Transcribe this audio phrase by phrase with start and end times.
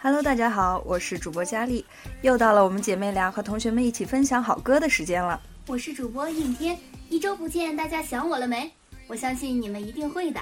[0.00, 1.84] Hello，大家好，我是主播佳丽，
[2.22, 5.40] 又到了我们姐妹俩和同学们一起分享好歌的时间了。
[5.66, 6.78] 我是主播应天，
[7.08, 8.72] 一周不见，大家想我了没？
[9.08, 10.40] 我相信你们一定会的。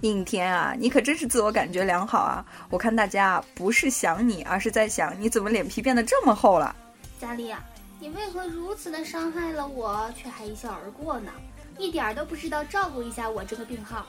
[0.00, 2.44] 应天啊，你可真是自我感觉良好啊！
[2.68, 6.74] 我看大家啊，不是想你，而是在想你怎么脸皮变得这么厚了。
[7.20, 7.64] 佳丽啊，
[8.00, 11.30] 你为何如此的伤害了我，却还一笑而过呢？
[11.78, 14.04] 一点都不知道照顾一下我这个病号。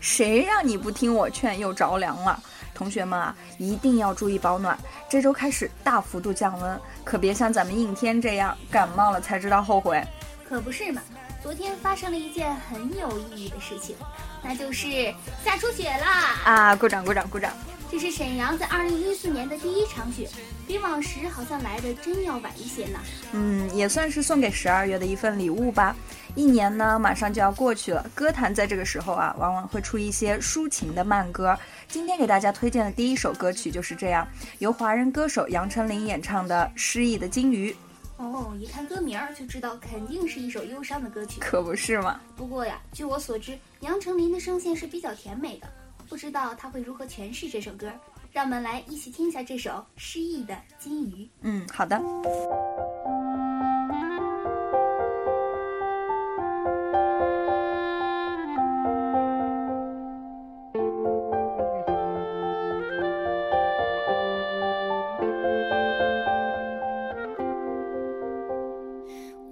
[0.00, 2.42] 谁让你不听我劝又着凉了？
[2.74, 4.78] 同学们啊，一定要注意保暖。
[5.08, 10.04] 这周开始大幅度降温，可别像咱们应天这样感冒了才知道后悔。
[10.46, 11.00] 可不是嘛！
[11.42, 13.96] 昨天发生了一件很有意义的事情，
[14.42, 15.14] 那就是
[15.44, 16.36] 下初雪啦！
[16.44, 17.52] 啊，鼓掌鼓掌鼓掌！
[17.88, 20.28] 这是沈阳在二零一四年的第一场雪，
[20.66, 22.98] 比往时好像来的真要晚一些呢。
[23.32, 25.96] 嗯，也算是送给十二月的一份礼物吧。
[26.34, 28.04] 一年呢，马上就要过去了。
[28.14, 31.56] 歌坛在这个时候啊，往往会出一些抒情的慢歌。
[31.88, 34.26] 今天给大家推荐的第一首歌曲就是这样，
[34.58, 37.70] 由华人歌手杨丞琳演唱的《失意的金鱼》。
[38.18, 42.20] 哦，一看歌名儿就知道肯定是一首忧伤的歌曲，可不是嘛。
[42.36, 45.66] 不过呀，据我所知，杨丞琳的声线是比较甜美的，
[46.08, 47.92] 不知道他会如何诠释这首歌。
[48.32, 51.24] 让我们来一起听一下这首《失忆的金鱼》。
[51.40, 51.98] 嗯，好的。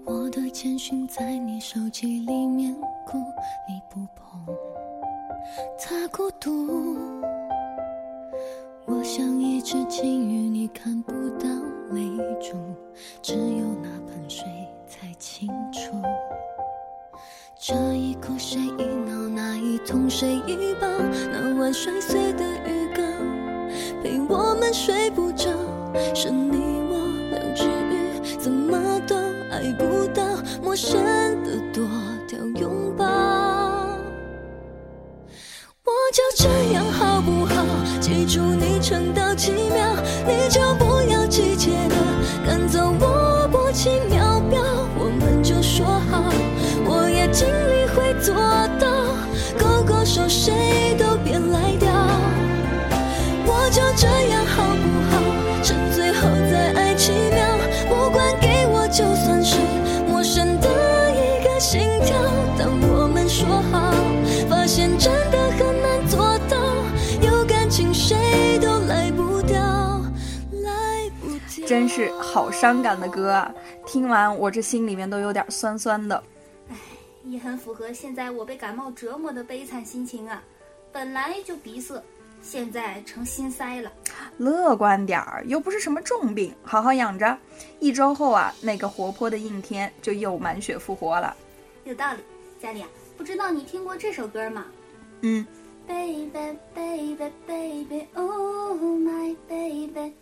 [0.04, 2.74] 我的简讯在你手机里面，
[3.06, 3.18] 哭
[3.66, 3.73] 你
[6.24, 6.96] 孤独。
[8.86, 11.46] 我像一只金鱼，你看不到
[11.90, 12.00] 泪
[12.40, 12.56] 珠，
[13.20, 14.46] 只有那盆水
[14.88, 15.90] 才清楚。
[17.58, 20.88] 这一哭谁一闹，那一痛谁一抱，
[21.30, 23.04] 那晚摔碎的鱼缸，
[24.02, 25.50] 陪我们睡不着，
[26.14, 26.56] 是你
[26.88, 29.14] 我两只鱼，怎么都
[29.50, 30.24] 爱不到。
[30.62, 30.98] 陌生
[31.44, 31.86] 的多
[36.34, 37.64] 这样好不好？
[38.00, 39.94] 记住你撑到几秒，
[40.26, 41.96] 你就不要急切的
[42.46, 44.60] 赶走我薄情秒表，
[44.98, 46.24] 我们就说好，
[46.84, 48.34] 我也尽力会做
[48.78, 48.88] 到，
[49.58, 51.90] 勾勾手谁都别赖掉，
[53.46, 55.22] 我就这样好不好？
[55.62, 57.46] 趁最后再爱几秒，
[57.88, 59.56] 不管给我就算是。
[60.08, 60.68] 陌生的
[61.10, 62.16] 一个心跳，
[62.58, 63.94] 当我们说好，
[64.48, 65.73] 发现真的很
[71.66, 73.54] 真是好伤感的歌啊！
[73.86, 76.22] 听完我这心里面都有点酸酸的。
[76.68, 76.76] 唉，
[77.24, 80.42] 也很符合现在我被感冒折磨的悲惨心情啊！
[80.92, 82.02] 本来就鼻塞。
[82.42, 83.90] 现在成心塞了，
[84.36, 87.38] 乐观点儿，又不是什么重病，好好养着。
[87.80, 91.34] 一周后啊，那个活泼的应天就又满血复活了。
[91.84, 92.18] 有道理，
[92.60, 94.66] 家里啊，不知道你听过这首歌吗？
[95.22, 95.46] 嗯。
[95.86, 100.14] Baby, baby, baby, oh my baby,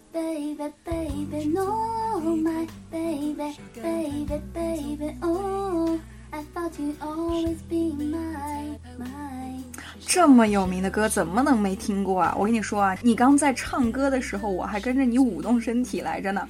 [0.54, 5.98] baby, baby, no my baby, baby, baby, oh
[6.30, 9.62] I thought you'd always be my my.
[10.06, 12.34] 这么有名的歌怎么能没听过啊？
[12.38, 16.46] 我跟你说啊，你刚在唱歌的时候，我还跟着你舞动身体来着呢。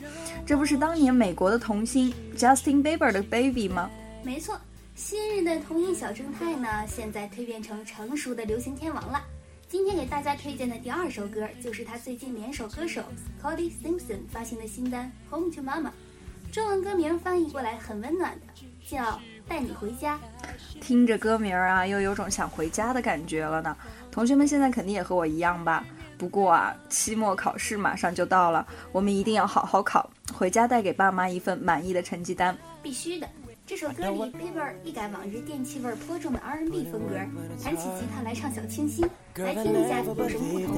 [0.47, 3.91] 这不是当年美国的童星 Justin Bieber 的 Baby 吗？
[4.23, 4.59] 没错，
[4.95, 9.21] 昔日的童音小正太呢，现在蜕变成成熟的流行天王了。
[9.72, 13.00] 今天给大家推荐的第二首歌，就是他最近联手歌手
[13.43, 15.88] Cody Simpson 发行的新单《Home to Mama》，
[16.53, 18.47] 中文歌名翻译过来很温暖的，
[18.87, 19.19] 叫。
[19.49, 20.21] 带你回家，
[20.81, 23.75] 听着歌名啊，又有种想回家的感觉了呢。
[24.11, 25.82] 同学们现在肯定也和我一样吧？
[26.19, 32.55] 不过啊，期末考试马上就到了，我们一定要好好考，回家带给爸妈一份满意的成绩单。
[32.82, 33.26] 必须的。
[33.66, 37.16] 这首歌里，Bieber 一改往日电气味颇重的 R&B 风格，
[37.63, 39.06] 弹起吉他来唱小清新，
[39.36, 40.78] 来听一下有什么不同。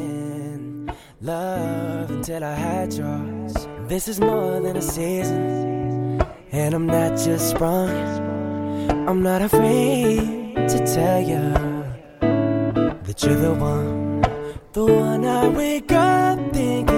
[9.07, 10.19] I'm not afraid
[10.55, 11.53] to tell you
[12.21, 14.21] that you're the one,
[14.73, 16.92] the one I wake up thinking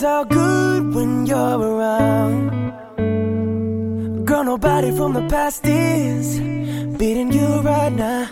[0.00, 2.48] Is all good when you're around.
[4.24, 6.40] Girl, nobody from the past is
[6.96, 8.26] beating you right now.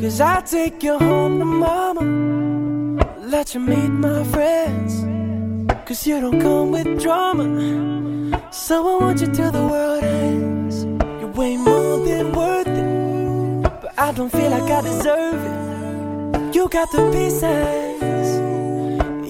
[0.00, 2.02] Cause I take you home to mama
[3.18, 4.92] let you meet my friends.
[5.86, 7.46] Cause you don't come with drama.
[8.52, 10.84] So I want you till the world ends.
[11.20, 11.98] You're way more.
[12.06, 13.62] Than worth it.
[13.82, 16.54] But I don't feel like I deserve it.
[16.54, 18.28] You got the pieces.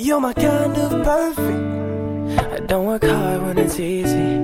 [0.07, 1.62] You're my kind of perfect.
[2.73, 4.41] Don't work hard when it's easy.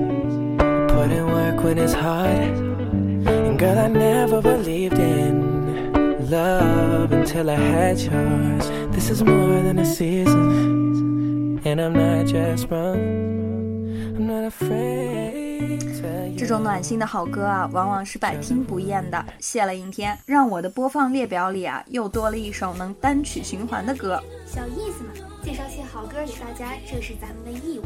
[0.59, 2.53] I put in work when it's hard.
[3.25, 8.69] And girl, I never believed in love until I had yours.
[8.91, 11.59] This is more than a season.
[11.65, 12.99] And I'm not just wrong.
[14.15, 15.79] I'm not afraid.
[16.37, 19.25] 这种暖心的好歌啊，往往是百听不厌的。
[19.39, 24.21] 谢了一天，让我的播放列表里啊，又多了一首能单曲循环的歌。
[24.45, 25.09] 小意思嘛，
[25.43, 27.83] 介绍些好歌给大家，这是咱们的义务。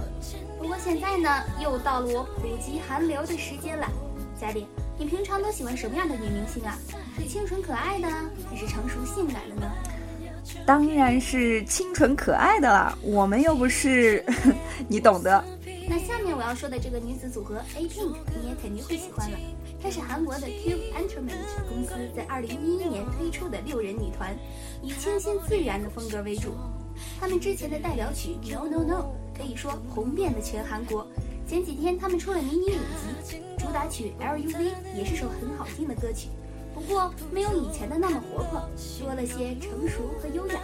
[0.60, 1.30] 不过现在呢，
[1.62, 3.88] 又到了我普及韩流的时间了。
[4.40, 4.68] 嘉宾，
[4.98, 6.78] 你平常都喜欢什么样的女明星啊？
[7.18, 8.08] 是清纯可爱的，
[8.50, 9.72] 还是成熟性感的呢？
[10.66, 14.26] 当然是清纯可爱的啦，我们又不是，
[14.90, 15.44] 你懂的。
[15.88, 19.38] 那下面我要说的这个女子组合 A Pink，你也肯定会喜欢了。
[19.84, 24.34] 她是韩国的 Cube Entertainment 公司在二零一一年推出的六人女团，
[24.82, 26.54] 以清新自然的风格为主。
[27.20, 31.06] 他们之前的代表曲 No No No 可以说红遍了全韩国。
[31.46, 36.30] 前几天他们出了迷你五集，主打曲 LUV 也是首很好听的歌曲，
[36.74, 40.60] 不过没有以前的那么活泼，多了些成熟和优雅。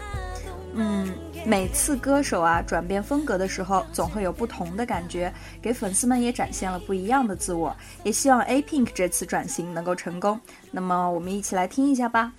[0.73, 1.11] 嗯，
[1.45, 7.75] 每次歌手啊转变风格的时候，总会有不同的感觉，给粉丝们也展现了不一样的自我。
[8.03, 10.39] 也希望 A Pink 这次转型能够成功。
[10.71, 12.31] 那么我们一起来听一下吧。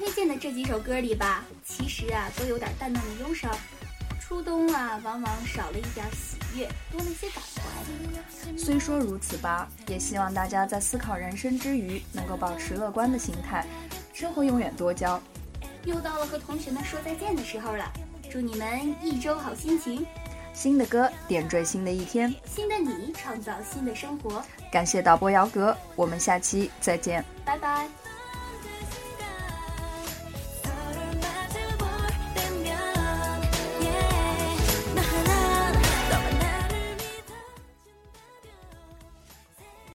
[0.00, 3.54] 推荐的这几首歌里吧，其实啊都有点淡淡的忧伤。
[4.18, 8.56] 初冬啊，往往少了一点喜悦，多了些感怀。
[8.56, 13.66] 虽说如此吧，也希望大家在思考人生之余，能够保持乐观的心态，
[14.14, 15.20] 生活永远多娇。
[15.84, 17.92] 又到了和同学们说再见的时候了，
[18.30, 20.06] 祝你们一周好心情，
[20.54, 24.42] 新的歌点缀新的一天，新的你创造新的生活。
[24.72, 27.22] 感谢导播姚格，我们下期再见。
[27.44, 27.86] 拜拜。